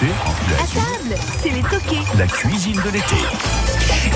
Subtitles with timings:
[0.00, 0.12] l'été,
[0.62, 2.02] À table, c'est les toqués.
[2.16, 3.16] la cuisine de l'été.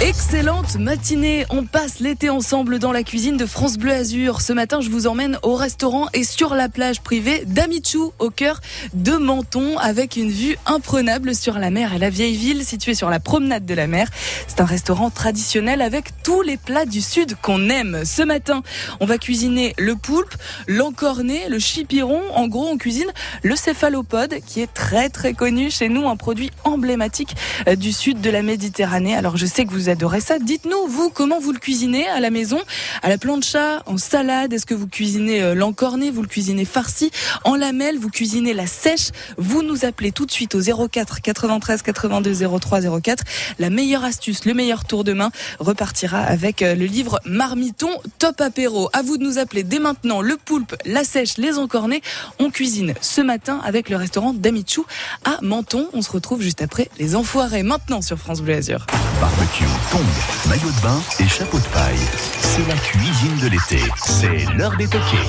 [0.00, 4.40] Excellente matinée, on passe l'été ensemble dans la cuisine de France Bleu Azur.
[4.40, 8.60] Ce matin, je vous emmène au restaurant et sur la plage privée d'Amichou, au cœur
[8.94, 13.10] de Menton, avec une vue imprenable sur la mer et la vieille ville située sur
[13.10, 14.08] la promenade de la mer.
[14.48, 18.02] C'est un restaurant traditionnel avec tous les plats du sud qu'on aime.
[18.04, 18.62] Ce matin,
[19.00, 20.34] on va cuisiner le poulpe,
[20.66, 22.20] l'encorné, le chipiron.
[22.34, 23.12] En gros, on cuisine
[23.42, 27.34] le céphalopode, qui est très très connu chez nous, un produit emblématique
[27.68, 29.14] euh, du sud de la Méditerranée.
[29.14, 30.38] Alors je sais que vous adorez ça.
[30.38, 32.58] Dites-nous, vous, comment vous le cuisinez à la maison
[33.02, 37.10] À la plancha, en salade Est-ce que vous cuisinez euh, l'encorné Vous le cuisinez farci
[37.44, 41.82] En lamelle Vous cuisinez la sèche Vous nous appelez tout de suite au 04 93
[41.82, 43.24] 82 03 04.
[43.58, 48.40] La meilleure astuce, le meilleur tour de main repartira avec euh, le livre Marmiton Top
[48.40, 48.90] Apéro.
[48.92, 50.20] À vous de nous appeler dès maintenant.
[50.20, 52.02] Le poulpe, la sèche, les encornés.
[52.38, 54.84] On cuisine ce matin avec le restaurant d'Amichou
[55.24, 55.88] à Menton.
[55.92, 58.86] On se retrouve juste après les enfoirés maintenant sur France Bleu Azur.
[59.90, 62.06] Tongs, maillot de bain et chapeau de paille.
[62.40, 63.80] C'est la cuisine de l'été.
[63.96, 65.28] C'est l'heure des toqués.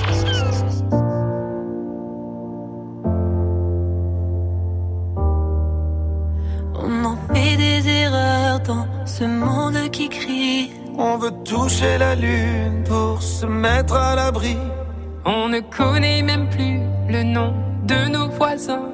[6.75, 10.71] On en fait des erreurs dans ce monde qui crie.
[10.97, 14.57] On veut toucher la lune pour se mettre à l'abri.
[15.25, 17.53] On ne connaît même plus le nom
[17.85, 18.89] de nos voisins.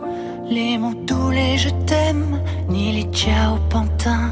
[0.50, 4.32] Les mots doux, les je t'aime, ni les ciao pantins.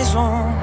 [0.00, 0.59] Maison.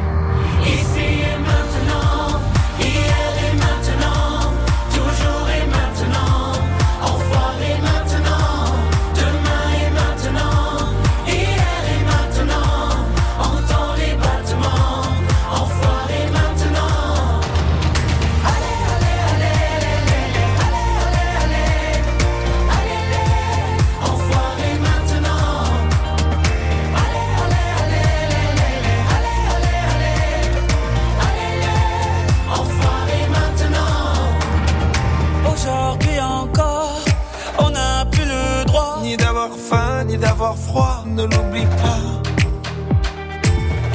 [40.20, 41.04] D'avoir froid.
[41.06, 42.02] Ne l'oublie pas.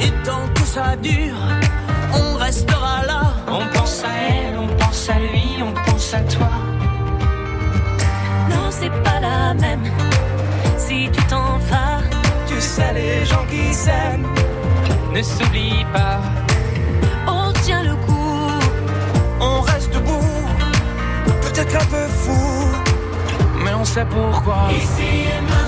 [0.01, 1.35] Et tant que ça dure,
[2.13, 3.33] on restera là.
[3.47, 6.49] On pense à elle, on pense à lui, on pense à toi.
[8.49, 9.83] Non, c'est pas la même.
[10.77, 12.01] Si tu t'en vas,
[12.47, 14.27] Tu sais, les gens qui s'aiment.
[15.13, 16.19] Ne s'oublie pas,
[17.27, 18.51] on tient le coup.
[19.39, 20.45] On reste debout,
[21.41, 22.41] peut-être un peu fou.
[23.63, 24.69] Mais on sait pourquoi.
[24.71, 25.62] Ici et maintenant,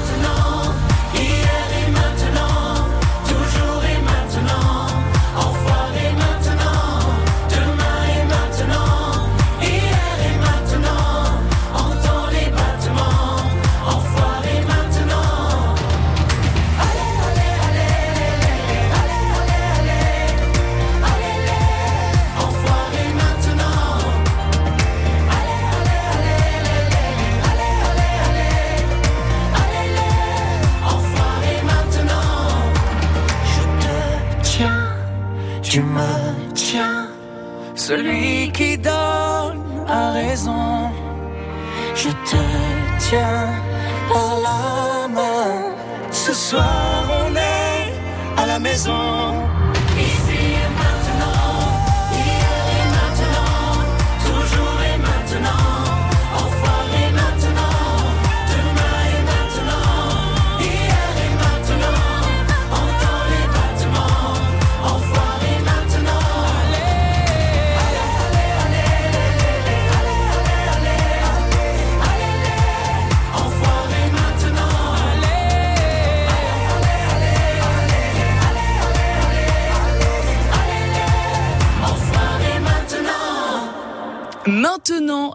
[35.76, 37.10] tu me tiens.
[37.76, 40.90] Celui qui donne a raison.
[41.94, 42.44] Je te
[43.06, 43.50] tiens
[44.08, 45.76] par la main.
[46.12, 46.85] Ce soir,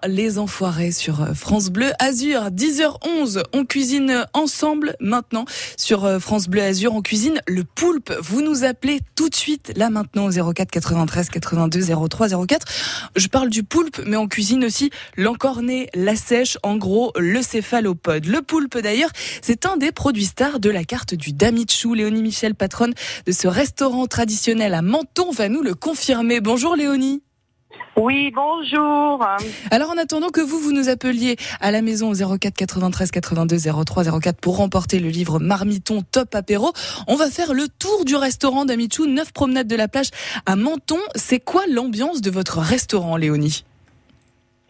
[0.07, 2.51] les enfoirés sur euh, France Bleu Azur.
[2.51, 5.45] 10h11, on cuisine ensemble maintenant
[5.77, 6.95] sur euh, France Bleu Azur.
[6.95, 8.13] On cuisine le poulpe.
[8.23, 12.67] Vous nous appelez tout de suite là maintenant au 04 93 82 03 04.
[13.17, 18.27] Je parle du poulpe, mais on cuisine aussi l'encorné, la sèche, en gros le céphalopode.
[18.27, 19.11] Le poulpe d'ailleurs,
[19.43, 21.95] c'est un des produits stars de la carte du Damichou.
[21.95, 22.95] Léonie Michel, patronne
[23.27, 26.41] de ce restaurant traditionnel à Menton, va nous le confirmer.
[26.41, 27.23] Bonjour Léonie.
[27.97, 29.27] Oui, bonjour.
[29.71, 33.57] Alors en attendant que vous, vous nous appeliez à la maison au 04 93 82
[33.85, 36.73] 03 04 pour remporter le livre Marmiton Top Apéro,
[37.09, 40.11] on va faire le tour du restaurant d'Amichou, 9 promenades de la plage
[40.47, 40.99] à Menton.
[41.15, 43.65] C'est quoi l'ambiance de votre restaurant, Léonie?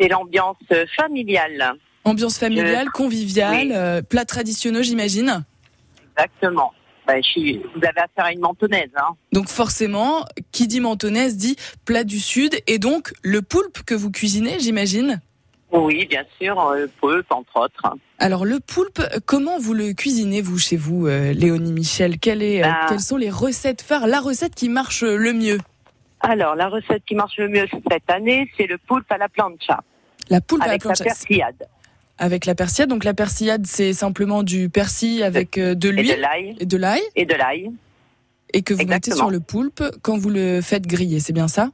[0.01, 0.57] C'est l'ambiance
[0.97, 1.75] familiale.
[2.05, 3.73] Ambiance familiale, conviviale, Oui.
[3.75, 5.45] euh, plats traditionnels, j'imagine?
[6.17, 6.73] Exactement.
[7.23, 8.91] Suis- Vous avez affaire à une mentonnaise.
[8.97, 9.15] Hein.
[9.33, 14.11] Donc forcément, qui dit mentonnaise dit plat du sud et donc le poulpe que vous
[14.11, 15.21] cuisinez, j'imagine?
[15.73, 17.95] Oui, bien sûr, euh, poulpe, entre autres.
[18.19, 22.19] Alors le poulpe, comment vous le cuisinez vous chez vous, euh, Léonie Michel?
[22.19, 22.87] Quelle est, euh, Ah.
[22.89, 25.59] Quelles sont les recettes phares La recette qui marche le mieux?
[26.23, 29.81] Alors, la recette qui marche le mieux cette année, c'est le poulpe à la plancha,
[30.29, 31.05] La poulpe avec à la la plancha.
[31.05, 31.67] persillade
[32.23, 32.91] Avec la persillade.
[32.91, 36.11] Donc la persillade, c'est simplement du persil avec euh, de l'huile
[36.61, 37.71] et de l'ail Et de l'ail,
[38.53, 41.19] et que vous mettez sur le poulpe quand vous le faites griller.
[41.19, 41.71] C'est bien ça?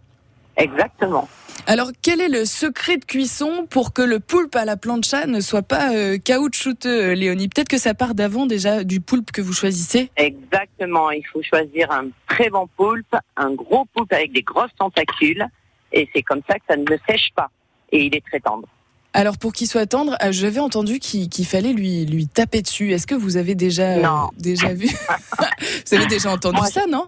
[0.56, 1.28] Exactement.
[1.66, 5.40] Alors, quel est le secret de cuisson pour que le poulpe à la plancha ne
[5.40, 7.48] soit pas euh, caoutchouteux, Léonie?
[7.48, 10.10] Peut-être que ça part d'avant déjà du poulpe que vous choisissez?
[10.16, 11.10] Exactement.
[11.10, 15.44] Il faut choisir un très bon poulpe, un gros poulpe avec des grosses tentacules.
[15.92, 17.50] Et c'est comme ça que ça ne sèche pas.
[17.90, 18.68] Et il est très tendre.
[19.16, 22.92] Alors, pour qu'il soit tendre, euh, j'avais entendu qu'il fallait lui, lui taper dessus.
[22.92, 24.28] Est-ce que vous avez déjà, euh, Non.
[24.38, 24.88] déjà vu?
[25.88, 27.06] Vous avez déjà entendu Moi, ça, non?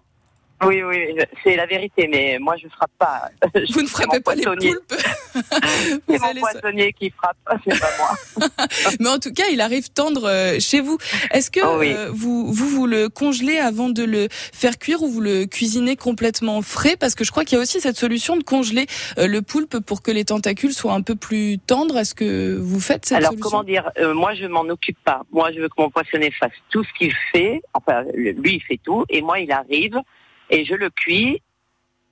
[0.64, 1.14] Oui, oui,
[1.44, 2.08] c'est la vérité.
[2.08, 3.30] Mais moi, je frappe pas.
[3.70, 4.94] Vous ne frappez pas les poulpes
[6.08, 8.46] C'est mon poissonnier qui frappe, c'est pas moi.
[9.00, 10.98] Mais en tout cas, il arrive tendre euh, chez vous.
[11.30, 11.92] Est-ce que Oh oui.
[11.92, 15.96] euh, vous, vous vous le congelez avant de le faire cuire ou vous le cuisinez
[15.96, 16.96] complètement frais?
[16.96, 18.86] Parce que je crois qu'il y a aussi cette solution de congeler
[19.18, 21.98] euh, le poulpe pour que les tentacules soient un peu plus tendres.
[21.98, 23.50] Est-ce que vous faites cette Alors solution?
[23.50, 25.22] comment dire euh, Moi, je m'en occupe pas.
[25.32, 27.62] Moi, je veux que mon poissonnier fasse tout ce qu'il fait.
[27.74, 29.98] Enfin, lui, il fait tout, et moi, il arrive
[30.50, 31.40] et je le cuis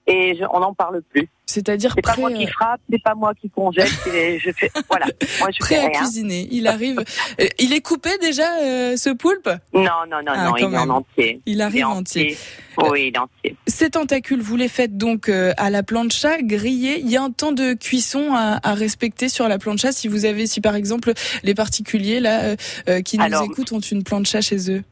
[0.08, 1.28] et je- on n'en parle plus.
[1.48, 3.88] C'est-à-dire C'est pas moi qui euh, frappe, c'est pas moi qui congèle.
[4.04, 5.06] c'est- Je fais voilà.
[5.40, 5.98] Moi, je prêt fais à rien.
[6.00, 6.48] cuisiner.
[6.50, 7.00] Il arrive.
[7.40, 9.48] Euh, il est coupé déjà euh, ce poulpe?
[9.72, 10.56] Non, non, non, Ah, non.
[10.56, 10.90] Il est même.
[10.90, 11.40] en entier.
[11.46, 12.36] Il Il est arrive entier.
[12.78, 13.56] Oui, il est entier.
[13.68, 16.98] Ces tentacules, vous les faites donc euh, à la plancha, grillés.
[17.00, 19.92] Il y a un temps de cuisson à, à respecter sur la plancha.
[19.92, 21.12] Si vous avez, si par exemple
[21.44, 22.54] les particuliers là
[22.88, 24.82] euh, qui nous Alors- écoutent ont une plancha chez eux,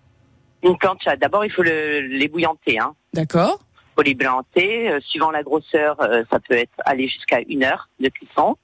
[0.64, 1.16] Une plancha.
[1.16, 2.78] D'abord, il faut le, les bouillanter.
[2.80, 2.94] Hein.
[3.12, 3.60] d'accord
[3.96, 4.90] faut les blanter.
[4.90, 8.56] Euh, suivant la grosseur, euh, ça peut être aller jusqu'à une heure de cuisson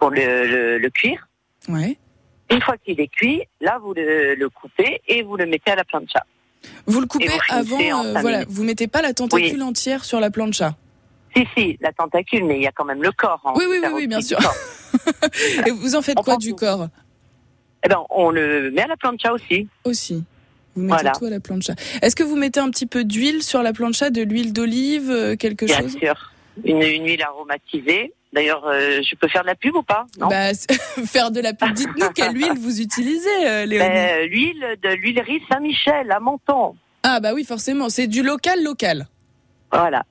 [0.00, 1.28] pour le, le, le cuire.
[1.68, 1.96] Ouais.
[2.50, 5.76] Une fois qu'il est cuit, là vous le, le coupez et vous le mettez à
[5.76, 6.24] la plancha.
[6.86, 8.44] Vous le coupez vous avant, euh, voilà.
[8.48, 10.74] Vous mettez pas la tentacule entière sur la plancha.
[11.36, 13.40] Si si, la tentacule, mais il y a quand même le corps.
[13.44, 13.52] hein.
[13.54, 14.38] Oui, oui, oui, bien sûr.
[15.66, 16.56] Et vous en faites On quoi du tout.
[16.56, 16.88] corps?
[17.84, 19.68] Eh ben, on le met à la plancha aussi.
[19.84, 20.24] aussi
[20.74, 21.12] Vous mettez Voilà.
[21.12, 21.74] tout à la plancha.
[22.00, 25.36] Est-ce que vous mettez un petit peu d'huile sur la plancha, de l'huile d'olive, euh,
[25.36, 25.96] quelque Bien chose?
[25.98, 26.32] sûr,
[26.64, 28.12] une, une huile aromatisée.
[28.32, 30.06] D'ailleurs, euh, je peux faire de la pub ou pas?
[30.18, 30.28] Non?
[30.28, 30.54] Bah,
[31.06, 31.74] faire de la pub.
[31.74, 33.86] Dites-nous quelle huile vous utilisez, euh, Léonie.
[33.88, 36.74] Ben, l'huile de l'huilerie Saint-Michel à Menton.
[37.02, 39.06] Ah bah oui, forcément, c'est du local local.
[39.70, 40.04] Voilà.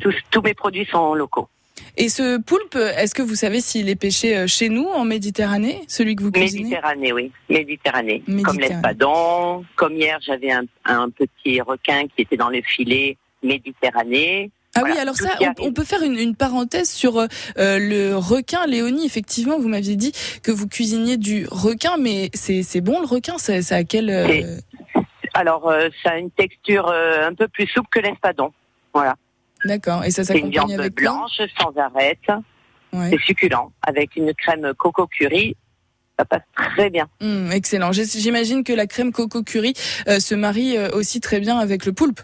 [0.00, 1.48] Tous, tous mes produits sont locaux.
[1.96, 5.82] Et ce poulpe, est-ce que vous savez s'il est pêché euh, chez nous en Méditerranée,
[5.86, 6.64] celui que vous cuisinez?
[6.64, 7.32] Méditerranée, oui.
[7.48, 8.22] Méditerranée.
[8.44, 9.64] Comme l'espadon.
[9.76, 14.50] Comme hier, j'avais un, un petit requin qui était dans le filet Méditerranée.
[14.76, 15.28] Ah oui, alors ça,
[15.60, 17.26] on, peut faire une, une parenthèse sur euh,
[17.58, 19.06] euh, le requin, Léonie.
[19.06, 20.10] Effectivement, vous m'aviez dit
[20.42, 23.38] que vous cuisiniez du requin, mais c'est c'est bon le requin?
[23.38, 25.00] Ça, ça a quel euh, C'est-
[25.32, 28.52] Alors, euh, ça a une texture un peu plus souple que l'espadon.
[28.92, 29.14] Voilà.
[29.64, 30.04] D'accord.
[30.04, 32.18] Et ça C'est une s'accompagne viande avec blanche, sans arête.
[32.92, 33.10] Ouais.
[33.10, 33.72] C'est succulent.
[33.82, 35.56] Avec une crème coco curry.
[36.18, 37.08] Ça passe très bien.
[37.20, 37.90] Hum, excellent.
[37.92, 39.74] J'imagine que la crème coco curry
[40.06, 42.20] euh, se marie euh, aussi très bien avec le poulpe.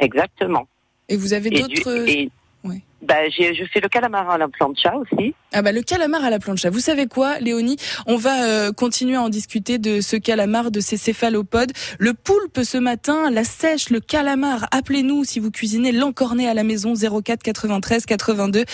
[0.00, 0.66] Exactement.
[1.08, 2.30] Et vous avez Et du- d'autres et-
[2.64, 2.82] ouais.
[3.02, 5.34] Bah, j'ai- je fais le calamar à la plancha aussi.
[5.52, 6.70] Ah bah le calamar à la plancha.
[6.70, 7.76] Vous savez quoi, Léonie?
[8.06, 11.72] On va euh, continuer à en discuter de ce calamar, de ces céphalopodes.
[11.98, 14.66] Le poulpe ce matin, la sèche, le calamar.
[14.72, 18.64] Appelez-nous si vous cuisinez l'encorné à la maison 04 93 82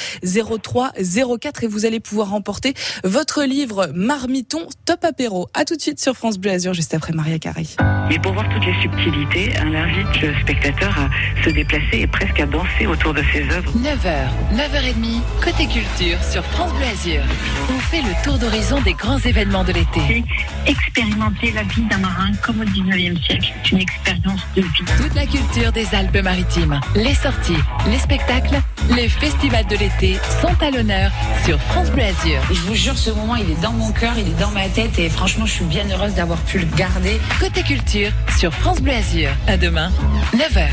[0.63, 0.93] 03
[1.41, 5.49] 04 et vous allez pouvoir remporter votre livre Marmiton Top Apéro.
[5.55, 7.65] À tout de suite sur France Bleu Azur, juste après Maria Carré.
[8.09, 12.39] Mais pour voir toutes les subtilités, on invite le spectateur à se déplacer et presque
[12.41, 13.73] à danser autour de ses œuvres.
[13.79, 14.18] 9h,
[14.53, 17.23] 9h30, côté culture sur France Bleu Azur,
[17.71, 20.25] on fait le tour d'horizon des grands événements de l'été.
[20.67, 23.53] Expérimenter la vie d'un marin comme au 19e siècle.
[23.63, 24.85] C'est une expérience de vie.
[24.97, 27.57] Toute la culture des Alpes-Maritimes, les sorties,
[27.87, 28.61] les spectacles,
[28.95, 31.11] les festivals de l'été sont à l'honneur
[31.45, 32.41] sur France Bleu Azur.
[32.51, 34.99] Je vous jure, ce moment, il est dans mon cœur, il est dans ma tête
[34.99, 37.21] et franchement, je suis bien heureuse d'avoir pu le garder.
[37.41, 39.31] Côté culture sur France Bleu Azur.
[39.47, 39.91] À demain,
[40.35, 40.69] 9h.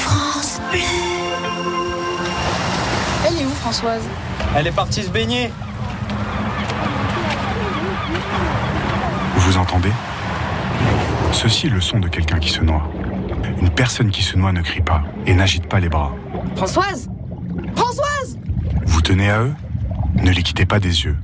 [0.00, 1.17] France Bleu.
[3.26, 4.02] Elle est où, Françoise?
[4.56, 5.50] Elle est partie se baigner.
[9.36, 9.92] Vous entendez?
[11.32, 12.82] Ceci est le son de quelqu'un qui se noie.
[13.60, 16.12] Une personne qui se noie ne crie pas et n'agite pas les bras.
[16.56, 17.08] Françoise
[17.76, 18.38] Françoise
[18.86, 19.54] Vous tenez à eux?
[20.14, 21.16] Ne les quittez pas des yeux.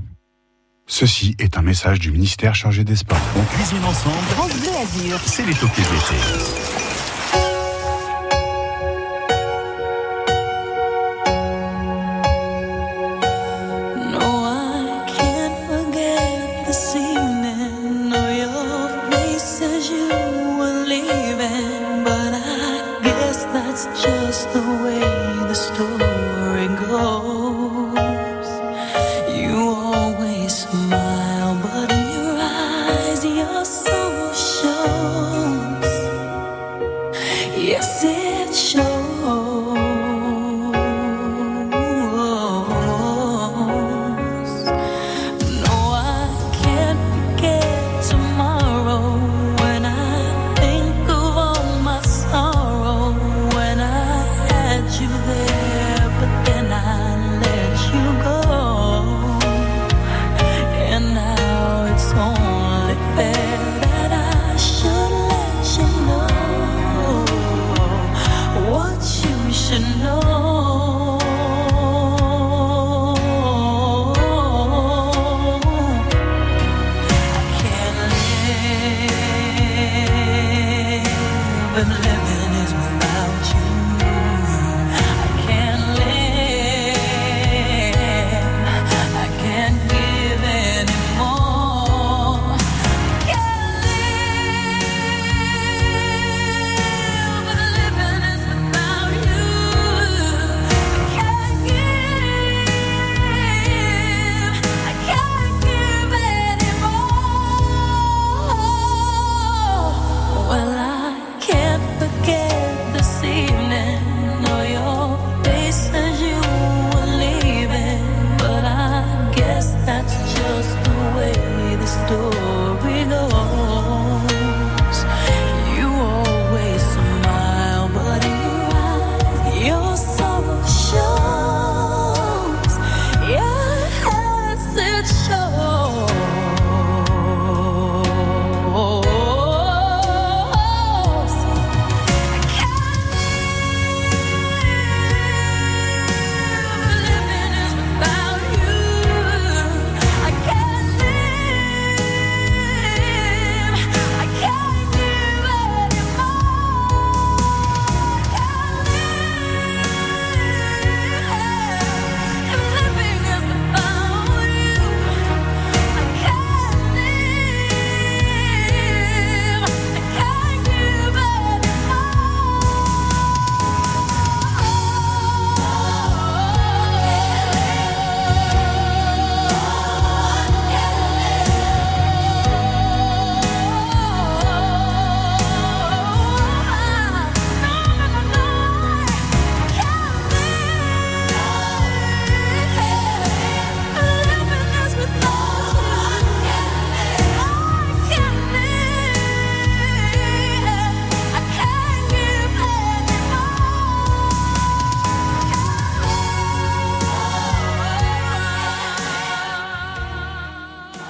[0.86, 3.18] Ceci est un message du ministère chargé des Sports.
[3.36, 4.16] On cuisine ensemble.
[4.36, 5.18] France Bleu Azur.
[5.24, 6.63] C'est les toqués de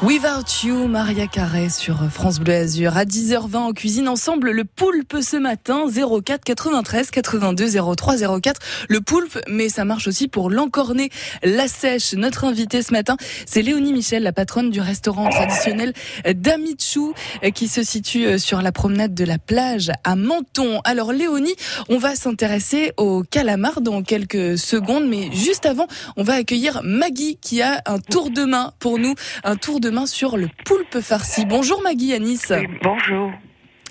[0.06, 0.44] l'été.
[0.62, 2.96] You, Maria Carré sur France Bleu Azur.
[2.96, 8.60] À 10h20 en cuisine ensemble, le poulpe ce matin, 04 93 82 03 04.
[8.88, 11.10] Le poulpe, mais ça marche aussi pour l'encorner,
[11.42, 12.14] la sèche.
[12.14, 15.92] Notre invité ce matin, c'est Léonie Michel, la patronne du restaurant traditionnel
[16.34, 17.14] d'Amichou,
[17.54, 20.80] qui se situe sur la promenade de la plage à Menton.
[20.84, 21.56] Alors Léonie,
[21.88, 27.38] on va s'intéresser au calamar dans quelques secondes, mais juste avant, on va accueillir Maggie
[27.40, 31.46] qui a un tour de main pour nous, un tour de sur le poulpe farci.
[31.46, 32.52] Bonjour Maggie Anis.
[32.82, 33.30] bonjour.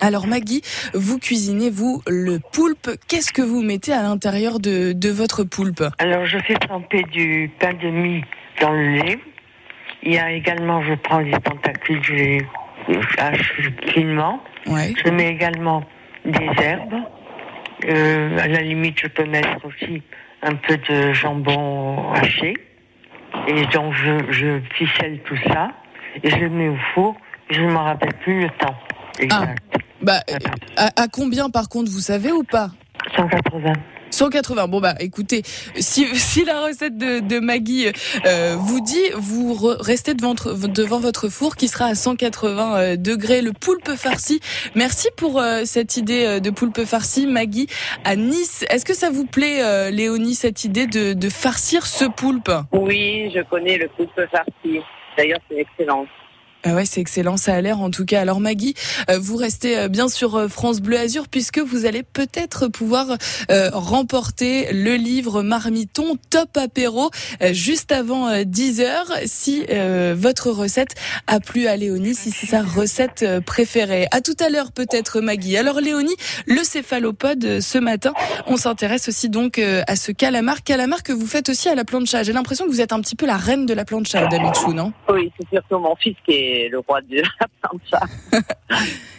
[0.02, 0.62] Alors Maggie,
[0.94, 2.90] vous cuisinez vous le poulpe.
[3.08, 5.84] Qu'est-ce que vous mettez à l'intérieur de, de votre poulpe?
[6.00, 8.24] Alors je fais tremper du pain de mie
[8.60, 9.20] dans le lait.
[10.04, 12.42] Il y a également, je prends des tentacules, je les
[13.18, 13.62] hache
[13.94, 14.44] finement.
[14.66, 15.86] Je mets également
[16.26, 16.96] des herbes.
[17.88, 20.02] Euh, à la limite, je peux mettre aussi
[20.42, 22.54] un peu de jambon haché.
[23.48, 25.72] Et donc, je, je ficelle tout ça
[26.24, 27.16] je le mets au four.
[27.50, 28.76] Je ne me rappelle plus le temps.
[29.20, 29.58] Exact.
[30.02, 30.20] Bah,
[30.76, 32.72] à, à combien par contre, vous savez ou pas?
[33.16, 33.74] 180.
[34.12, 34.68] 180.
[34.68, 35.42] Bon bah écoutez,
[35.76, 37.88] si, si la recette de, de Maggie
[38.26, 42.76] euh, vous dit, vous re- restez devant, votre- devant votre four qui sera à 180
[42.78, 43.42] euh, degrés.
[43.42, 44.40] Le poulpe farci.
[44.76, 47.68] Merci pour euh, cette idée euh, de poulpe farci, Maggie
[48.04, 48.64] à Nice.
[48.70, 52.52] Est-ce que ça vous plaît, euh, Léonie, cette idée de, de farcir ce poulpe?
[52.72, 54.80] Oui, je connais le poulpe farci.
[55.18, 56.06] D'ailleurs, c'est excellent.
[56.66, 58.22] Ah ouais, c'est excellent, ça a l'air en tout cas.
[58.22, 58.74] Alors Maggie,
[59.10, 63.18] euh, vous restez euh, bien sur euh, France Bleu Azur puisque vous allez peut-être pouvoir
[63.50, 67.10] remporter le livre Marmiton Top Apéro
[67.52, 69.66] juste avant 10h si
[70.16, 70.96] votre recette
[71.28, 74.08] a plu à Léonie, si c'est sa recette préférée.
[74.12, 75.58] À tout à l'heure peut-être Maggie.
[75.58, 76.16] Alors Léonie,
[76.46, 78.14] le céphalopode ce matin,
[78.48, 82.24] on s'intéresse aussi donc à ce calamar, calamar que vous faites aussi à la plancha.
[82.24, 84.94] J'ai l'impression que vous êtes un petit peu la reine de la plancha, Damichou, non?
[85.10, 88.00] Oui, c'est surtout mon fils qui est le roi de la plancha.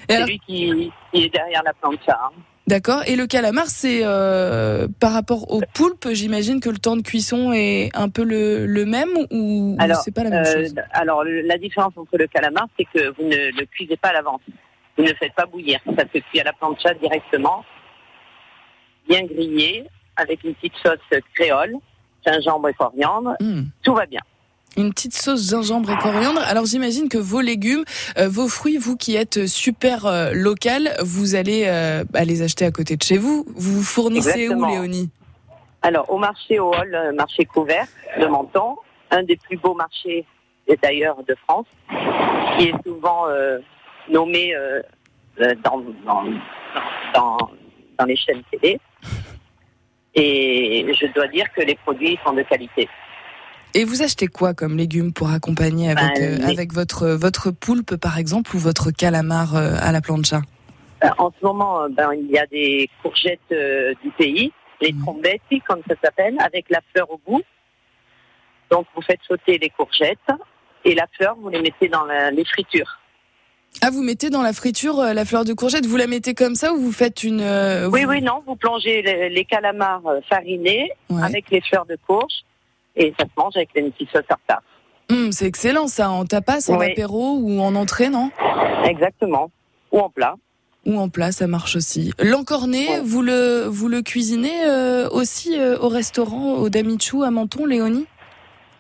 [0.08, 2.18] c'est lui qui, qui est derrière la plancha.
[2.24, 2.30] hein.
[2.66, 3.02] D'accord.
[3.06, 7.52] Et le calamar, c'est euh, par rapport au poulpe, j'imagine que le temps de cuisson
[7.52, 10.74] est un peu le, le même ou, Alors, c'est pas la même euh, chose?
[10.92, 14.12] alors le- la différence entre le calamar, c'est que vous ne le cuisez pas à
[14.14, 14.40] l'avance.
[14.96, 15.78] Vous ne faites pas bouillir.
[15.84, 17.64] Ça se cuit à la plancha directement,
[19.08, 19.84] bien grillé,
[20.16, 21.74] avec une petite sauce créole,
[22.26, 23.34] gingembre et coriandre.
[23.40, 23.64] Hmm.
[23.82, 24.20] Tout va bien.
[24.76, 26.40] Une petite sauce gingembre et coriandre.
[26.46, 27.84] Alors j'imagine que vos légumes,
[28.18, 32.64] euh, vos fruits, vous qui êtes super euh, local, vous allez euh, bah, les acheter
[32.64, 33.44] à côté de chez vous.
[33.54, 34.66] Vous vous fournissez Exactement.
[34.66, 35.10] où, Léonie?
[35.82, 37.86] Alors, au marché au hall, marché couvert
[38.18, 38.76] de Menton,
[39.10, 40.24] un des plus beaux marchés
[40.82, 41.66] d'ailleurs de France,
[42.56, 43.26] qui est souvent
[44.08, 44.54] nommé
[45.62, 46.24] dans, dans,
[47.14, 47.36] dans,
[47.98, 48.80] dans les chaînes télé.
[50.14, 52.88] Et je dois dire que les produits sont de qualité.
[53.74, 57.50] Et vous achetez quoi comme légumes pour accompagner avec, Ben, euh, les- avec votre, votre
[57.50, 60.42] poulpe, par exemple, ou votre calamar euh, à la plancha?
[61.02, 64.94] Euh, En ce moment, euh, ben, il y a des courgettes euh, du pays, les
[65.02, 67.42] trombetti, comme ça s'appelle, avec la fleur au bout.
[68.70, 70.18] Donc, vous faites sauter les courgettes
[70.84, 73.00] et la fleur, vous les mettez dans la- les fritures.
[73.82, 76.54] Ah, vous mettez dans la friture euh, la fleur de courgette, vous la mettez comme
[76.54, 77.40] ça ou vous faites une...
[77.40, 80.90] euh, Oui, vous- oui, non, vous plongez les, les calamars farinés
[81.22, 82.44] avec les fleurs de courge
[82.96, 84.62] et ça se mange avec une petite sauce tartare.
[85.11, 86.92] Hum, c'est excellent ça, en tapas, en Oui.
[86.92, 88.30] apéro ou en entrée, non?
[88.85, 89.50] Exactement.
[89.92, 90.35] Ou en plat.
[90.87, 92.12] Ou en plat, ça marche aussi.
[92.18, 97.64] L'encorné, vous le vous le cuisinez euh, aussi euh, au restaurant au Damichou à Menton,
[97.66, 98.07] Léonie?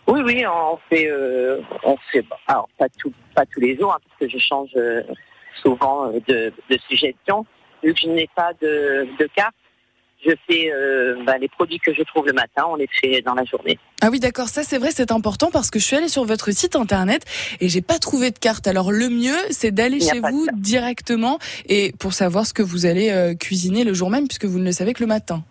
[0.06, 3.98] Oui, oui, on fait, euh, on fait, alors pas tout, pas tous les jours, hein,
[4.06, 4.68] parce que je change
[5.62, 7.46] souvent de, de suggestion.
[7.82, 9.54] Vu que je n'ai pas de, de carte,
[10.24, 13.34] je fais euh, bah, les produits que je trouve le matin, on les fait dans
[13.34, 13.78] la journée.
[14.00, 16.50] Ah oui, d'accord, ça c'est vrai, c'est important parce que je suis allée sur votre
[16.50, 17.24] site internet
[17.60, 18.66] et j'ai pas trouvé de carte.
[18.66, 23.10] Alors le mieux, c'est d'aller chez vous directement et pour savoir ce que vous allez
[23.10, 25.44] euh, cuisiner le jour même puisque vous ne le savez que le matin.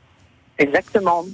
[0.57, 1.25] Exactement.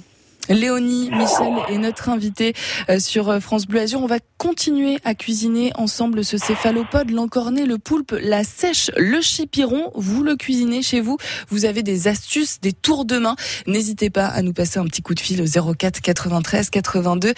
[0.48, 2.54] Léonie Michel est notre invitée
[2.88, 4.02] euh, sur euh, France Bleu Azur.
[4.02, 9.92] On va continuer à cuisiner ensemble ce céphalopode, l'encorné, le poulpe, la sèche, le chipiron.
[9.94, 11.18] Vous le cuisinez chez vous.
[11.48, 13.36] Vous avez des astuces, des tours de main.
[13.66, 17.34] N'hésitez pas à nous passer un petit coup de fil au 04 93 82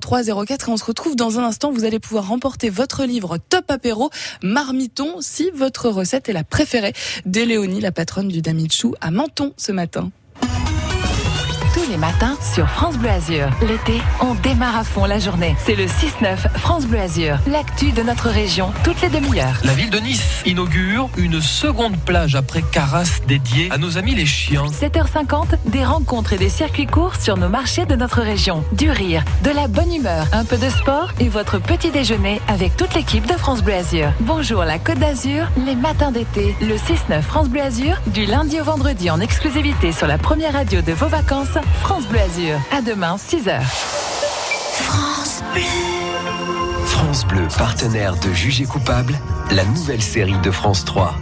[0.00, 1.70] 03 04 et on se retrouve dans un instant.
[1.72, 4.10] Vous allez pouvoir remporter votre livre Top Apéro
[4.42, 6.92] Marmiton si votre recette est la préférée
[7.26, 10.10] de Léonie, la patronne du Damichou à Menton ce matin.
[11.88, 13.48] Tous les matins sur France Bleu Azur.
[13.62, 15.56] L'été, on démarre à fond la journée.
[15.64, 17.38] C'est le 6-9 France Bleu Azur.
[17.46, 19.58] L'actu de notre région, toutes les demi-heures.
[19.64, 24.26] La ville de Nice inaugure une seconde plage après Carras dédiée à nos amis les
[24.26, 24.66] chiens.
[24.66, 28.64] 7h50, des rencontres et des circuits courts sur nos marchés de notre région.
[28.72, 32.76] Du rire, de la bonne humeur, un peu de sport et votre petit déjeuner avec
[32.76, 34.12] toute l'équipe de France Bleu Azur.
[34.20, 38.64] Bonjour la Côte d'Azur, les matins d'été, le 6-9 France Bleu Azur, du lundi au
[38.64, 42.58] vendredi en exclusivité sur la première radio de vos vacances, France Bleu Azur.
[42.70, 43.60] À demain, 6h.
[44.82, 45.62] France Bleu.
[46.86, 49.18] France Bleu, partenaire de Jugé coupable,
[49.50, 51.14] la nouvelle série de France 3.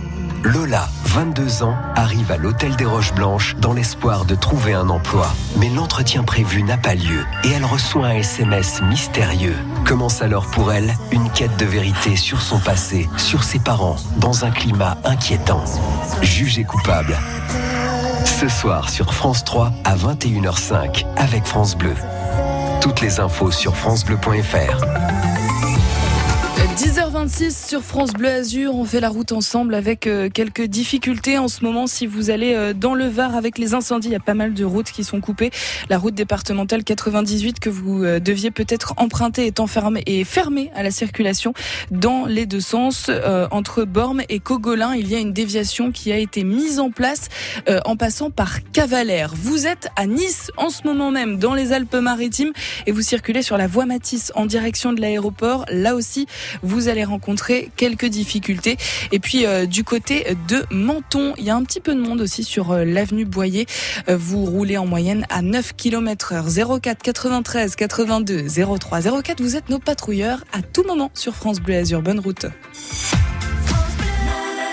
[0.42, 5.34] Lola, 22 ans, arrive à l'hôtel des Roches Blanches dans l'espoir de trouver un emploi.
[5.58, 9.56] Mais l'entretien prévu n'a pas lieu et elle reçoit un SMS mystérieux.
[9.84, 14.44] Commence alors pour elle une quête de vérité sur son passé, sur ses parents, dans
[14.44, 15.64] un climat inquiétant.
[16.22, 17.16] Jugé coupable.
[18.24, 21.94] Ce soir sur France 3 à 21h05 avec France Bleu.
[22.80, 25.25] Toutes les infos sur francebleu.fr.
[26.76, 31.48] 10h26 sur France Bleu Azur, on fait la route ensemble avec euh, quelques difficultés en
[31.48, 31.86] ce moment.
[31.86, 34.52] Si vous allez euh, dans le Var avec les incendies, il y a pas mal
[34.52, 35.50] de routes qui sont coupées.
[35.88, 40.82] La route départementale 98 que vous euh, deviez peut-être emprunter est enfermée et fermée à
[40.82, 41.54] la circulation
[41.90, 43.10] dans les deux sens.
[43.50, 47.28] entre Bormes et Cogolin, il y a une déviation qui a été mise en place
[47.84, 49.32] en passant par Cavalère.
[49.34, 52.52] Vous êtes à Nice en ce moment même dans les Alpes-Maritimes
[52.86, 55.64] et vous circulez sur la voie Matisse en direction de l'aéroport.
[55.70, 56.26] Là aussi,
[56.66, 58.76] vous allez rencontrer quelques difficultés.
[59.12, 62.20] Et puis euh, du côté de Menton, il y a un petit peu de monde
[62.20, 63.66] aussi sur euh, l'avenue Boyer.
[64.08, 66.80] Euh, vous roulez en moyenne à 9 km heure.
[66.80, 68.46] 04 93 82
[68.78, 69.40] 03 04.
[69.40, 72.02] Vous êtes nos patrouilleurs à tout moment sur France Bleu Azur.
[72.02, 72.46] Bonne route.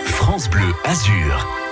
[0.05, 1.62] France Bleu Azur.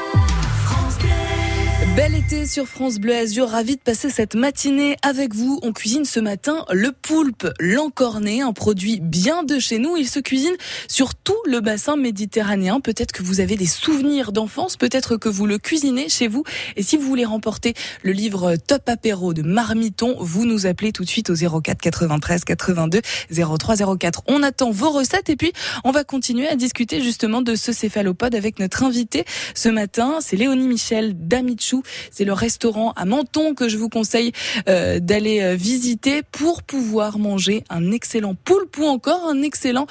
[1.94, 5.60] Bel été sur France Bleu Azur, ravi de passer cette matinée avec vous.
[5.62, 9.98] On cuisine ce matin le poulpe l'encorné, un produit bien de chez nous.
[9.98, 10.56] Il se cuisine
[10.88, 12.80] sur tout le bassin méditerranéen.
[12.80, 16.46] Peut-être que vous avez des souvenirs d'enfance, peut-être que vous le cuisinez chez vous.
[16.78, 17.74] Et si vous voulez remporter
[18.04, 22.46] le livre Top Apéro de Marmiton, vous nous appelez tout de suite au 04 93
[22.46, 23.02] 82
[23.32, 24.24] 03 04.
[24.28, 25.52] On attend vos recettes et puis
[25.84, 29.26] on va continuer à discuter justement de ce céphalopode avec notre invité
[29.56, 30.20] ce matin.
[30.22, 31.81] C'est Léonie Michel d'Amichou
[32.12, 34.32] c'est le restaurant à Menton que je vous conseille
[34.66, 39.88] d'aller visiter pour pouvoir manger un excellent poulpe ou encore un excellent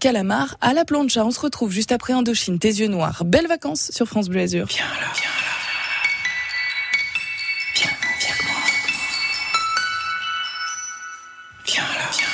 [0.00, 1.24] calamar à la plancha.
[1.24, 3.24] On se retrouve juste après Indochine, tes yeux noirs.
[3.24, 4.66] Belles vacances sur France Bleu Azur.
[4.66, 5.12] Viens là,
[11.66, 12.10] Viens là.
[12.12, 12.25] Viens.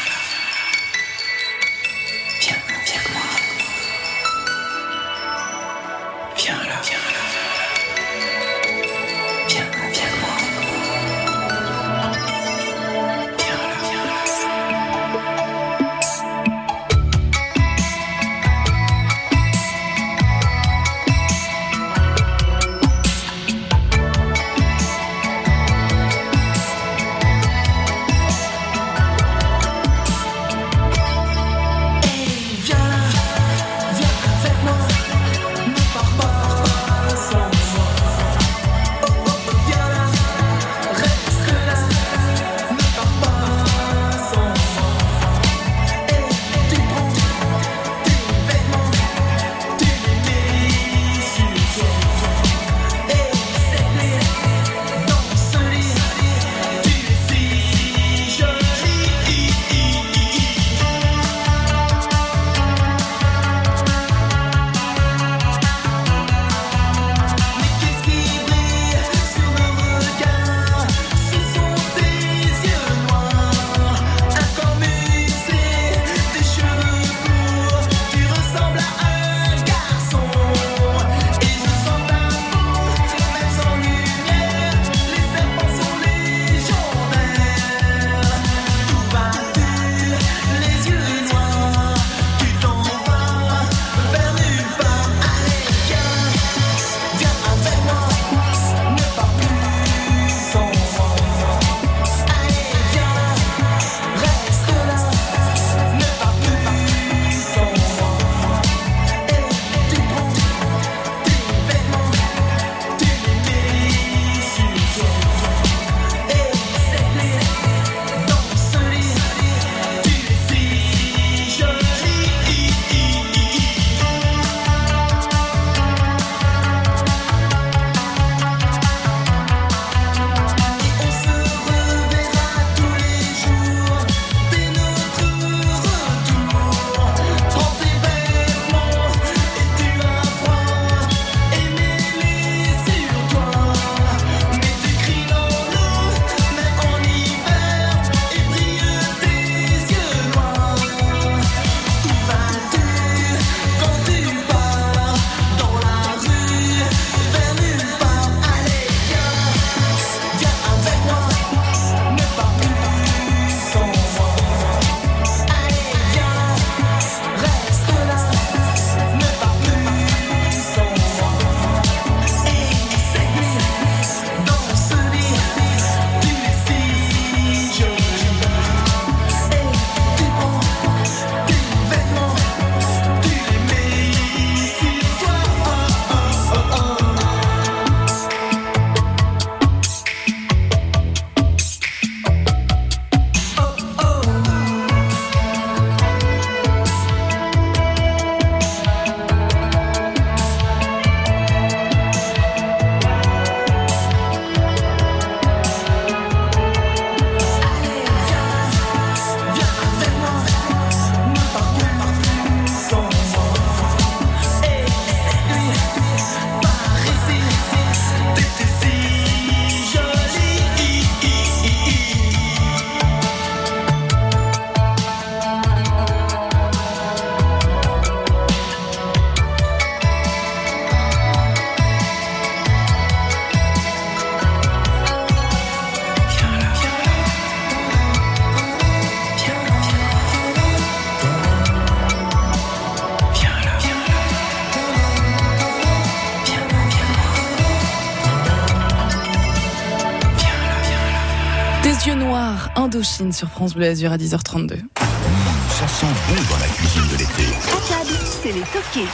[253.03, 254.79] Indochine sur France Bleu Azur à 10h32.
[254.97, 257.53] ça sent bon dans la cuisine de l'été.
[257.67, 259.09] À table, c'est les toqués.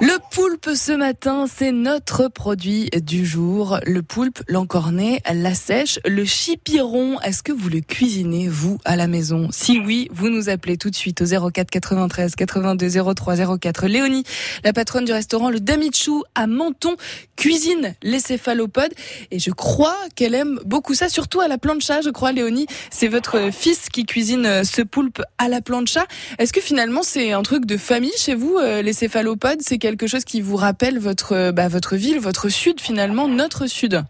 [0.00, 3.80] Le poulpe ce matin, c'est notre produit du jour.
[3.84, 7.20] Le poulpe, l'encornet, la sèche, le chipiron.
[7.22, 9.48] Est-ce que vous le cuisinez, vous, à la maison?
[9.50, 13.86] Si oui, vous nous appelez tout de suite au 04 93 82 03 04.
[13.88, 14.22] Léonie,
[14.62, 16.94] la patronne du restaurant Le Damichou à Menton,
[17.34, 18.94] cuisine les céphalopodes.
[19.32, 22.68] Et je crois qu'elle aime beaucoup ça, surtout à la plancha, je crois, Léonie.
[22.90, 26.06] C'est votre fils qui cuisine ce poulpe à la plancha.
[26.38, 29.60] Est-ce que finalement, c'est un truc de famille chez vous, euh, les céphalopodes?
[29.88, 34.02] Quelque chose qui vous rappelle votre, bah, votre ville, votre sud finalement, notre sud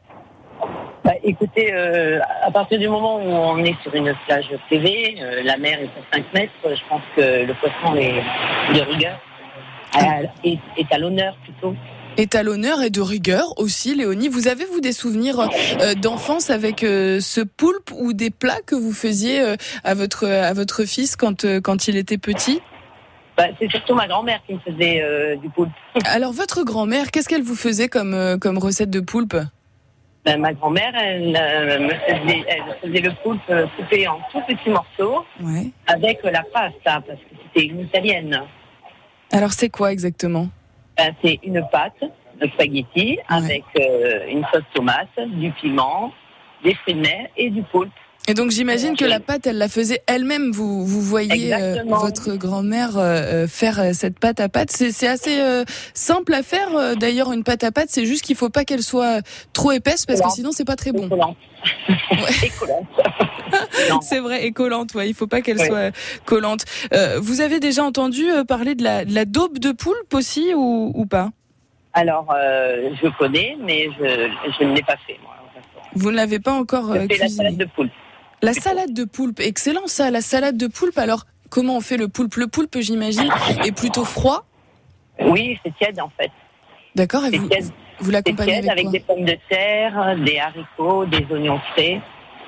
[1.05, 5.43] bah, écoutez, euh, à partir du moment où on est sur une plage privée, euh,
[5.43, 9.19] la mer est à 5 mètres, je pense que le poisson est de rigueur,
[10.45, 11.75] est, est à l'honneur plutôt.
[12.19, 14.29] Est à l'honneur et de rigueur aussi, Léonie.
[14.29, 15.49] Vous avez, vous, des souvenirs
[15.81, 19.41] euh, d'enfance avec ce poulpe ou des plats que vous faisiez
[19.85, 22.61] à, votre, à votre fils quand, quand il était petit?
[23.39, 25.71] Bah, c'est surtout ma grand-mère qui me faisait euh, du poulpe.
[26.07, 29.37] Alors, votre grand-mère, qu'est-ce qu'elle vous faisait comme, euh, comme recette de poulpe?
[30.25, 33.41] Ben, Ma grand-mère, elle, euh, me faisait, elle faisait le poulpe
[33.77, 35.25] coupé en tout petits morceaux
[35.87, 38.43] avec la pasta, parce que c'était une italienne.
[39.33, 40.49] Alors, c'est quoi exactement?
[40.97, 42.03] Ben, C'est une pâte
[42.41, 43.63] de spaghetti avec
[44.29, 46.13] une sauce tomate, du piment,
[46.65, 47.93] des fruits de mer et du poulpe.
[48.29, 50.53] Et donc j'imagine que la pâte, elle la faisait elle-même.
[50.53, 54.71] Vous, vous voyez euh, votre grand-mère euh, euh, faire cette pâte à pâte.
[54.71, 55.41] C'est assez
[55.95, 56.97] simple à faire.
[56.97, 59.23] D'ailleurs, une pâte à pâte, c'est juste qu'il faut pas qu'elle soit
[59.55, 61.09] trop épaisse parce que sinon c'est pas très bon.
[61.09, 61.39] Collante.
[64.03, 64.93] c'est vrai, et collante.
[64.95, 66.67] Ouais, il faut pas qu'elle soit collante.
[67.21, 71.07] vous avez déjà entendu parler de la, de la daube de poulpe aussi ou, ou
[71.07, 71.31] pas?
[71.95, 75.17] Alors, je connais, mais je, je ne l'ai pas fait.
[75.23, 75.35] Moi,
[75.95, 77.45] vous ne l'avez pas encore cuisiné.
[77.45, 77.91] la de poulpe.
[78.43, 80.99] La salade de poulpe, excellent ça, la salade de poulpe.
[80.99, 82.37] Alors, comment on fait le poulpe?
[82.37, 83.31] Le poulpe, j'imagine,
[83.65, 84.47] est plutôt froid?
[85.21, 86.31] Oui, c'est tiède en fait.
[86.95, 87.49] D'accord, et vous,
[88.01, 92.01] vous l'accompagnez avec, avec des pommes de terre, des haricots, des oignons frais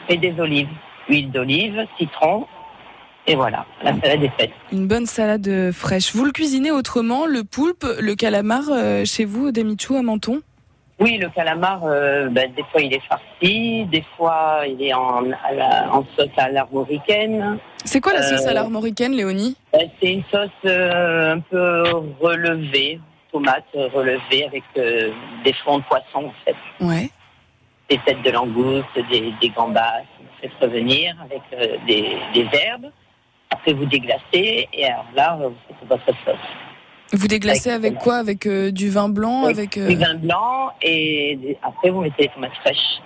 [0.09, 0.69] et des olives.
[1.09, 2.47] Huile d'olive, citron,
[3.27, 4.53] et voilà, la salade est faite.
[4.71, 6.15] Une bonne salade fraîche.
[6.15, 10.41] Vous le cuisinez autrement, le poulpe, le calamar, euh, chez vous, au Demichou, à Menton?
[11.01, 15.25] Oui, le calamar, euh, ben, des fois il est farci, des fois il est en,
[15.33, 17.59] en sauce à l'armoricaine.
[17.85, 19.57] C'est quoi la sauce à euh, l'armoricaine, Léonie?
[19.73, 21.85] ben, C'est une sauce euh, un peu
[22.21, 23.01] relevée,
[23.33, 26.57] tomate relevée avec des fonds de poisson en fait.
[26.81, 27.09] Ouais.
[27.89, 31.43] Des têtes de langouste, des, des gambas, vous faites revenir avec
[31.87, 32.91] des, des herbes.
[33.53, 36.49] Après vous déglacez et alors là vous faites votre sauce.
[37.13, 38.17] Vous déglacez avec, quoi?
[38.17, 42.29] Avec euh, du vin blanc avec, euh, Du vin blanc et après vous mettez les
[42.29, 43.01] tomates fraîches.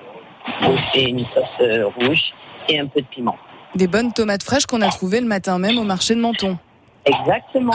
[0.94, 2.20] Et une sauce euh, rouge
[2.68, 3.36] et un peu de piment.
[3.74, 6.58] Des bonnes tomates fraîches qu'on a trouvées le matin même au marché de Menton.
[7.06, 7.72] Exactement.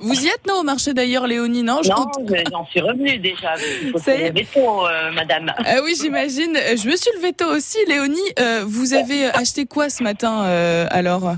[0.00, 2.06] vous y êtes, non, au marché d'ailleurs, Léonie, non Non,
[2.50, 3.54] j'en suis revenue déjà.
[3.96, 5.52] C'est le veto, madame.
[5.58, 6.54] Ah oui, j'imagine.
[6.54, 7.78] Je me suis le veto aussi.
[7.86, 8.18] Léonie,
[8.64, 10.42] vous avez acheté quoi ce matin
[10.90, 11.36] alors?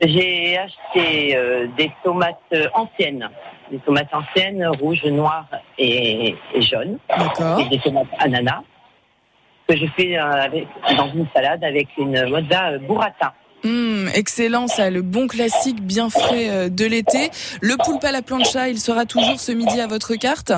[0.00, 3.28] J'ai acheté euh, des tomates anciennes,
[3.70, 6.98] des tomates anciennes, rouges, noires et, jaunes.
[7.08, 7.60] D'accord.
[7.60, 8.62] Et des tomates ananas
[9.68, 10.64] que je fais euh,
[10.96, 13.34] dans une salade avec une mozza euh, burrata.
[13.64, 17.30] Hum, excellent ça, le bon classique bien frais de l'été.
[17.62, 20.52] Le poulpe à la plancha, il sera toujours ce midi à votre carte?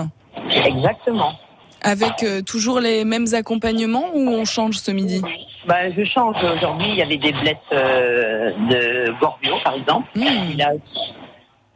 [0.50, 1.32] Exactement.
[1.80, 5.22] Avec toujours les mêmes accompagnements ou on change ce midi?
[5.68, 6.36] Bah, je change.
[6.42, 10.08] Aujourd'hui, il y avait des blettes euh, de Gorbio, par exemple.
[10.16, 10.56] Mmh.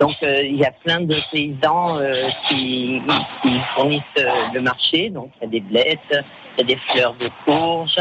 [0.00, 3.02] donc, euh, il y a plein de paysans euh, qui,
[3.76, 4.02] fournissent
[4.55, 5.11] le marché.
[5.11, 6.24] Donc, il y a des blettes,
[6.57, 7.98] il y a des fleurs de courge.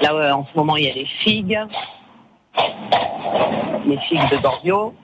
[0.00, 1.60] Là, en ce moment, il y a les figues.
[3.86, 4.94] Les figues de Gorbio.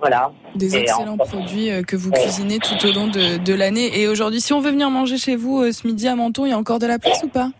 [0.00, 0.30] Voilà.
[0.54, 3.98] Des excellents produits que vous cuisinez tout au long de, de l'année.
[3.98, 6.52] Et aujourd'hui, si on veut venir manger chez vous ce midi à Menton, il y
[6.52, 7.50] a encore de la place ou pas?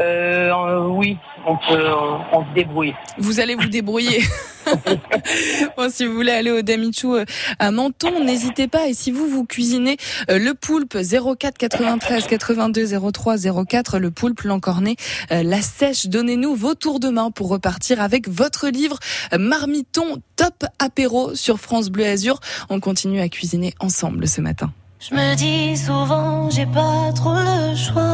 [0.00, 1.88] Euh, Oui, on, peut,
[2.32, 2.94] on, se débrouille.
[3.18, 4.22] Vous allez vous débrouiller.
[5.76, 7.24] bon, si vous voulez aller au Damichou euh,
[7.58, 8.88] à Menton, n'hésitez pas.
[8.88, 9.96] Et si vous vous cuisinez
[10.30, 14.96] euh, le poulpe 04 93 82 03 04, le poulpe l'encorné,
[15.32, 18.98] euh, la sèche, donnez-nous vos tours de main pour repartir avec votre livre
[19.38, 22.40] Marmiton Top Apéro sur France Bleu Azur.
[22.70, 24.72] On continue à cuisiner ensemble ce matin.
[25.00, 28.13] Je me dis souvent, j'ai pas trop le choix.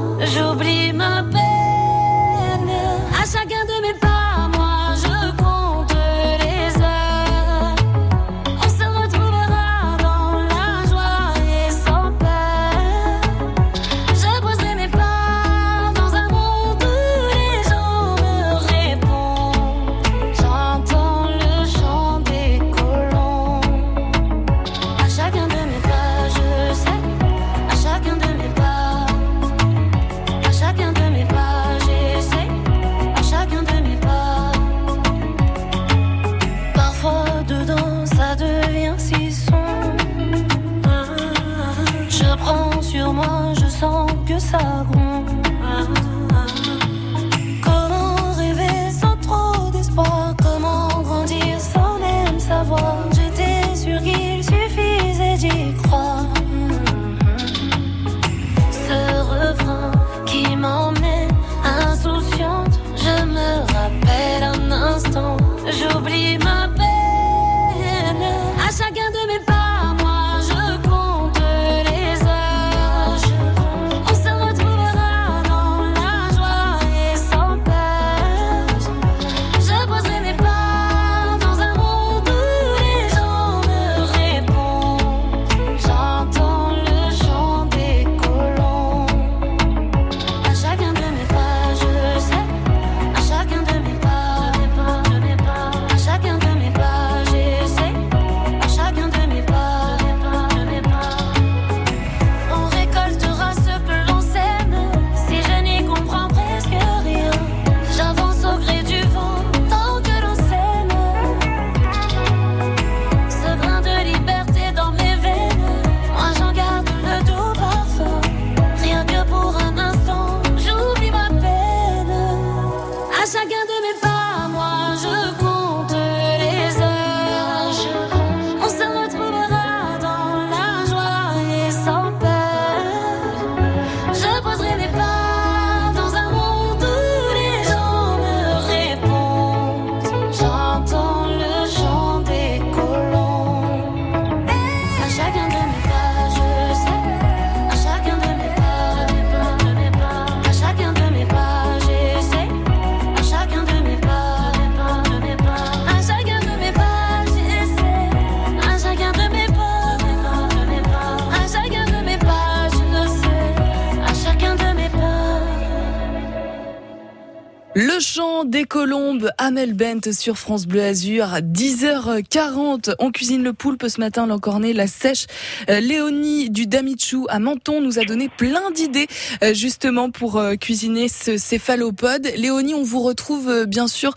[169.37, 172.95] Amel Bent sur France Bleu Azur, à 10h40.
[172.99, 175.27] On cuisine le poulpe ce matin, l'encorné, la sèche.
[175.69, 179.07] Euh, Léonie du Damichou à Menton nous a donné plein d'idées
[179.43, 182.27] euh, justement pour euh, cuisiner ce céphalopode.
[182.37, 184.13] Léonie, on vous retrouve bien sûr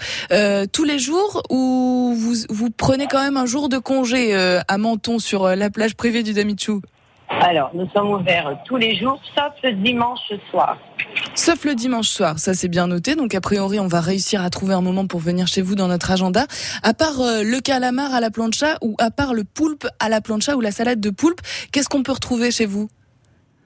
[0.73, 5.19] tous les jours ou vous, vous prenez quand même un jour de congé à Menton
[5.19, 6.81] sur la plage privée du Damichou?
[7.29, 10.79] Alors, nous sommes ouverts tous les jours, sauf le dimanche soir.
[11.35, 13.17] Sauf le dimanche soir, ça c'est bien noté.
[13.17, 15.89] Donc a priori, on va réussir à trouver un moment pour venir chez vous dans
[15.89, 16.47] notre agenda.
[16.83, 20.21] À part euh, le calamar à la plancha ou à part le poulpe à la
[20.21, 21.40] plancha ou la salade de poulpe,
[21.73, 22.88] qu'est-ce qu'on peut retrouver chez vous?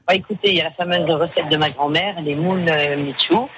[0.07, 3.49] Bah, écoutez, il y a la fameuse recette de ma grand-mère, les moules euh, michou.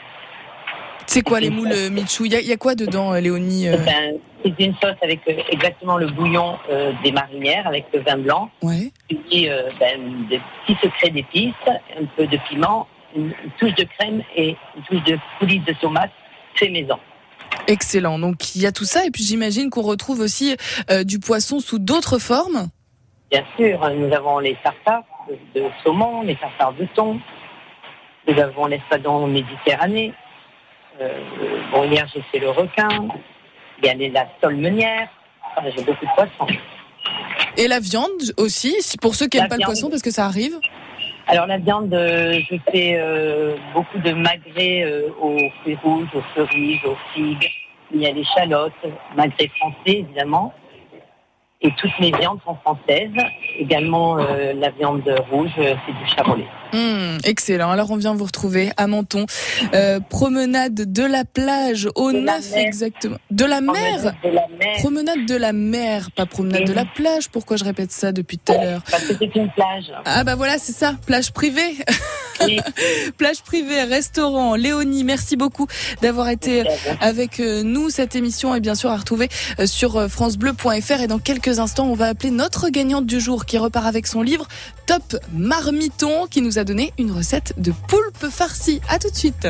[1.12, 3.76] C'est quoi les moules euh, Michou Il y, y a quoi dedans, euh, Léonie euh
[3.78, 8.16] Ben, C'est une sauce avec euh, exactement le bouillon euh, des marinières, avec le vin
[8.16, 8.48] blanc.
[8.62, 8.92] Ouais.
[9.08, 12.86] Puis euh, ben, des petits secrets d'épices, un peu de piment,
[13.16, 16.12] une, une touche de crème et une touche de coulis de tomate
[16.54, 17.00] fait maison.
[17.66, 18.20] Excellent.
[18.20, 20.56] Donc il y a tout ça et puis j'imagine qu'on retrouve aussi
[21.04, 22.68] du poisson sous d'autres formes.
[23.32, 27.18] Bien sûr, nous avons les tartares de, de saumon, les tartares de thon.
[28.28, 30.12] Nous avons l'espadon méditerranéen.
[31.00, 31.08] Euh,
[31.72, 32.88] bon, hier, j'ai fait le requin.
[33.82, 35.08] Il y a les, la sole meunière.
[35.56, 36.46] Enfin, j'ai beaucoup de poissons.
[37.56, 39.70] Et la viande aussi, si- pour ceux qui n'aiment pas le viande.
[39.72, 40.58] poisson parce que ça arrive.
[41.26, 46.22] Alors, la viande, euh, je fais euh, beaucoup de magret euh, aux fruits rouges, aux
[46.34, 47.48] cerises, aux figues.
[47.92, 48.72] Il y a les chalotes,
[49.16, 50.52] magret français, évidemment.
[51.62, 53.10] Et toutes mes viandes sont françaises.
[53.58, 56.46] Également, euh, la viande rouge, euh, c'est du charolais.
[56.72, 57.70] Hum, excellent.
[57.70, 59.26] Alors on vient vous retrouver à Menton.
[59.74, 62.66] Euh, promenade de la plage au De la 9 mer.
[62.66, 63.16] exactement.
[63.30, 64.76] De la mer De la mer.
[64.78, 67.28] Promenade de la mer, pas promenade de la plage.
[67.28, 69.92] Pourquoi je répète ça depuis tout à l'heure Parce que c'est une plage.
[70.06, 71.76] Ah bah voilà, c'est ça, plage privée.
[73.18, 74.54] plage privée, restaurant.
[74.54, 75.66] Léonie, merci beaucoup
[76.00, 76.62] d'avoir été
[77.00, 77.90] avec euh, nous.
[77.90, 79.28] Cette émission est bien sûr à retrouver
[79.66, 83.86] sur francebleu.fr et dans quelques instants, on va appeler notre gagnante du jour qui repart
[83.86, 84.46] avec son livre
[84.86, 88.80] Top Marmiton qui nous a donné une recette de poulpe farcie.
[88.88, 89.48] À tout de suite.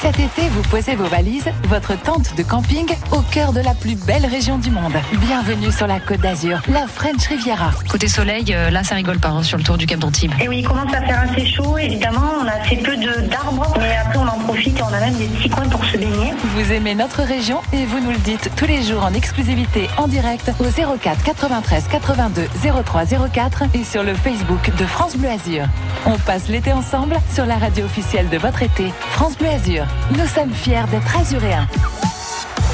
[0.00, 3.96] Cet été, vous posez vos valises, votre tente de camping au cœur de la plus
[3.96, 4.92] belle région du monde.
[5.14, 7.70] Bienvenue sur la Côte d'Azur, la French Riviera.
[7.90, 10.32] Côté soleil, euh, là ça rigole pas hein, sur le tour du Cap d'Antibes.
[10.40, 12.22] Et oui, il commence à faire assez chaud, évidemment.
[12.42, 15.14] On a assez peu de- d'arbres, mais après on en profite et on a même
[15.14, 16.32] des petits coins pour se baigner.
[16.54, 20.06] Vous aimez notre région et vous nous le dites tous les jours en exclusivité en
[20.06, 20.64] direct au
[20.96, 22.46] 04 93 82
[22.84, 25.64] 03 04 et sur le Facebook de France Bleu Azur.
[26.06, 29.86] On passe l'été ensemble sur la radio officielle de votre été, France Bleu Azur.
[30.16, 31.66] Nous sommes fiers d'être azuréens.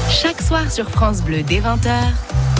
[0.09, 1.89] Chaque soir sur France Bleu dès 20h,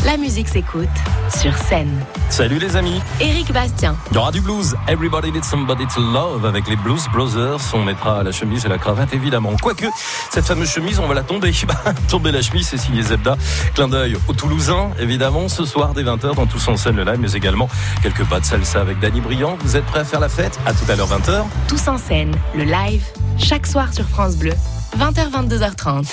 [0.06, 0.90] la musique s'écoute
[1.30, 1.90] sur scène.
[2.30, 4.76] Salut les amis Éric Bastien, Il y aura du blues.
[4.88, 7.60] Everybody needs somebody to love avec les Blues Brothers.
[7.74, 9.54] On mettra la chemise et la cravate évidemment.
[9.62, 9.86] Quoique,
[10.32, 11.52] cette fameuse chemise, on va la tomber.
[11.66, 13.38] Bah, tomber la chemise, c'est signé Zebda.
[13.74, 17.20] Clin d'œil aux Toulousains, évidemment, ce soir dès 20h dans Tous en scène le live,
[17.20, 17.70] mais également
[18.04, 19.58] quelques pas de salsa avec Danny Briand.
[19.62, 20.60] Vous êtes prêts à faire la fête?
[20.66, 21.44] À tout à l'heure 20h.
[21.68, 23.04] tous en scène, le live,
[23.38, 24.54] chaque soir sur France Bleu,
[24.98, 26.06] 20h-22h30.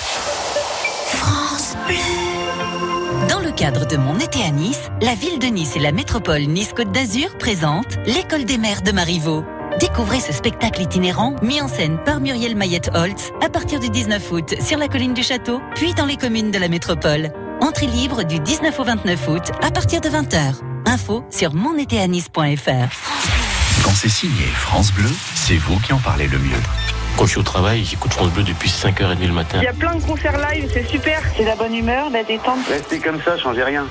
[3.29, 6.41] Dans le cadre de mon été à Nice, la ville de Nice et la métropole
[6.41, 9.43] Nice-Côte d'Azur présentent l'École des mers de Marivaux.
[9.79, 14.55] Découvrez ce spectacle itinérant mis en scène par Muriel Mayette-Holtz à partir du 19 août
[14.61, 17.31] sur la colline du Château, puis dans les communes de la métropole.
[17.61, 20.55] Entrée libre du 19 au 29 août à partir de 20h.
[20.85, 23.83] Info sur monétéanice.fr.
[23.83, 26.82] Quand c'est signé France Bleu, c'est vous qui en parlez le mieux.
[27.17, 29.59] Quand je suis au travail, j'écoute France Bleu depuis 5h30 le matin.
[29.61, 31.21] Il y a plein de concerts live, c'est super.
[31.37, 32.59] C'est la bonne humeur, la détente.
[32.67, 33.85] Restez comme ça, changez rien.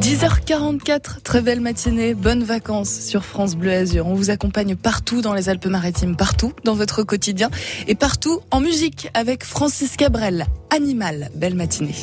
[0.00, 4.06] 10h44, très belle matinée, bonnes vacances sur France Bleu Azur.
[4.06, 7.50] On vous accompagne partout dans les Alpes-Maritimes, partout dans votre quotidien
[7.88, 11.30] et partout en musique avec Francis Cabrel, Animal.
[11.34, 11.94] Belle matinée.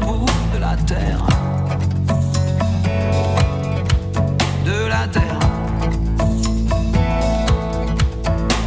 [0.00, 1.24] De la terre.
[4.64, 5.38] De la terre.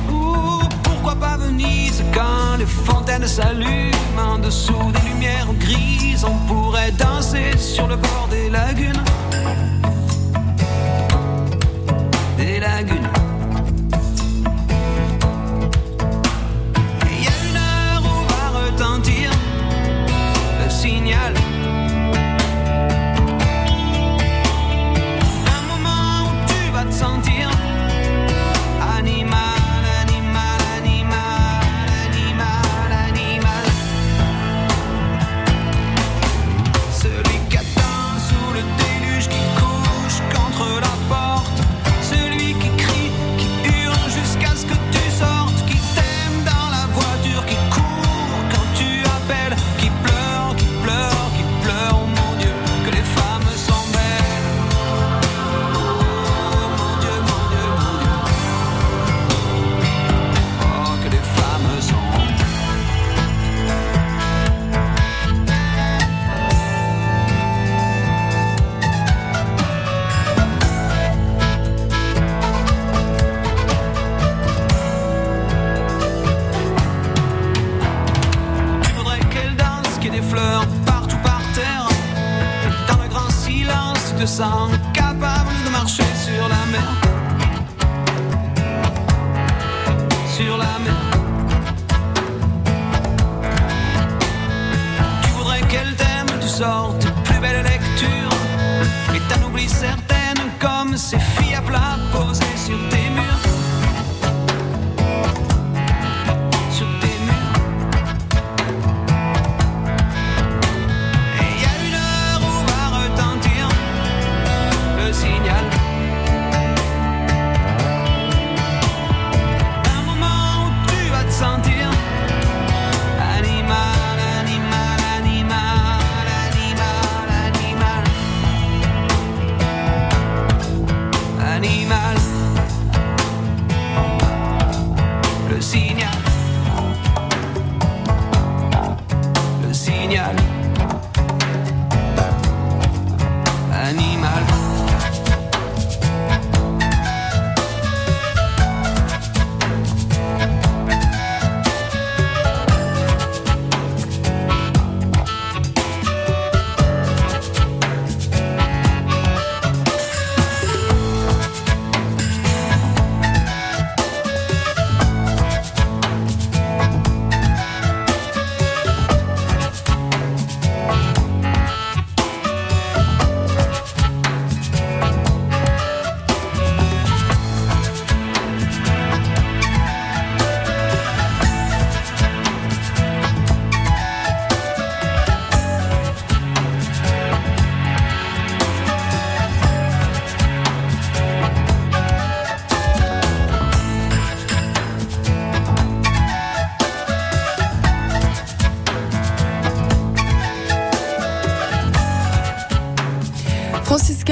[0.09, 6.91] Ou pourquoi pas Venise quand les fontaines s'allument en dessous des lumières grises On pourrait
[6.91, 9.03] danser sur le bord des lagunes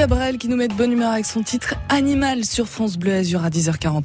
[0.08, 3.44] Cabrel qui nous met de bonne humeur avec son titre Animal sur France Bleu Azur
[3.44, 4.04] à 10h49.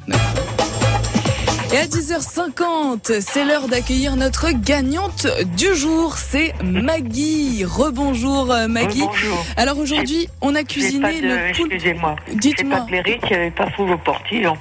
[1.72, 7.64] Et à 10h50, c'est l'heure d'accueillir notre gagnante du jour, c'est Maggie.
[7.64, 9.04] Rebonjour euh, Maggie.
[9.06, 9.46] Bonjour.
[9.56, 11.72] Alors aujourd'hui, on a cuisiné le poulpe.
[11.72, 12.16] Excusez-moi.
[12.34, 12.78] Dites-moi.
[12.78, 13.68] Pas n'y avait pas
[14.04, 14.56] portillon.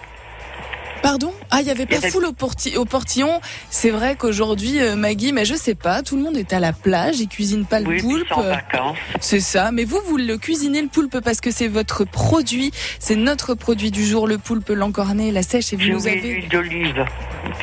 [1.12, 1.34] Pardon?
[1.50, 3.42] Ah, il y avait pas foule au, porti- au portillon.
[3.70, 6.72] C'est vrai qu'aujourd'hui, euh, Maggie, mais je sais pas, tout le monde est à la
[6.72, 8.34] plage, ils cuisinent pas le Oui, poulpe.
[9.20, 13.18] c'est ça, mais vous, vous le cuisinez le poulpe parce que c'est votre produit, c'est
[13.18, 16.22] notre produit du jour, le poulpe, l'encorné, la sèche, et vous J'ai nous avez...
[16.22, 17.06] l'huile d'olive.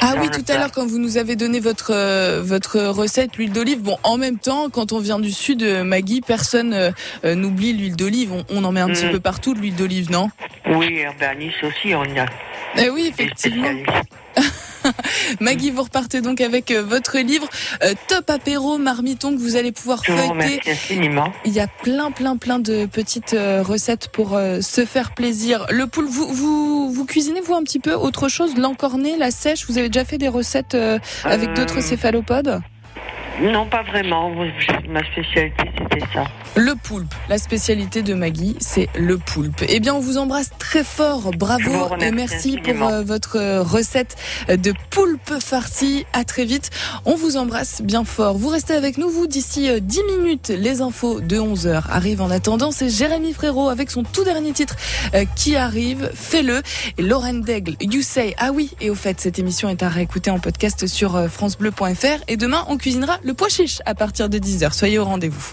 [0.03, 3.53] Ah oui, tout à l'heure, quand vous nous avez donné votre euh, votre recette, l'huile
[3.53, 3.81] d'olive.
[3.81, 7.97] Bon, en même temps, quand on vient du sud, euh, Maggie, personne euh, n'oublie l'huile
[7.97, 8.31] d'olive.
[8.35, 9.13] On, on en met un petit Mm.
[9.13, 10.29] peu partout de l'huile d'olive, non?
[10.71, 12.27] Oui, à Nice aussi, on y a
[12.77, 13.71] Eh oui, effectivement.
[15.41, 17.49] Maggie, vous repartez donc avec euh, votre livre
[17.83, 20.61] euh, Top apéro marmiton que vous allez pouvoir Je feuilleter.
[21.45, 25.67] Il y a plein, plein, plein de petites euh, recettes pour euh, se faire plaisir.
[25.71, 28.57] Le poule, vous, vous, vous cuisinez vous un petit peu autre chose?
[28.57, 30.77] L'encorné, la sèche Vous avez déjà fait des recettes
[31.25, 32.61] avec d'autres céphalopodes?
[33.41, 34.31] Non, pas vraiment.
[34.89, 36.25] Ma spécialité, c'était ça.
[36.57, 39.63] Le poulpe, la spécialité de Maggie, c'est le poulpe.
[39.69, 42.89] Eh bien, on vous embrasse très fort, bravo et merci pour infiniment.
[42.89, 44.17] euh, votre euh, recette
[44.49, 46.05] de poulpe farci.
[46.13, 46.71] À très vite.
[47.05, 48.37] On vous embrasse bien fort.
[48.37, 50.49] Vous restez avec nous, vous, d'ici euh, 10 minutes.
[50.49, 52.73] Les infos de 11h arrivent en attendant.
[52.73, 54.75] C'est Jérémy Frérot avec son tout dernier titre
[55.15, 56.11] euh, qui arrive.
[56.13, 56.63] Fais-le.
[56.99, 58.35] Et Lauren Daigle, You Say.
[58.39, 62.25] Ah oui, et au fait, cette émission est à réécouter en podcast sur euh, FranceBleu.fr.
[62.27, 64.73] Et demain, on cuisinera le pois chiche à partir de 10h.
[64.73, 65.53] Soyez au rendez-vous.